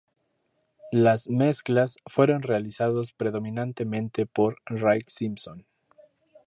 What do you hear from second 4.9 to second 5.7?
Simpson.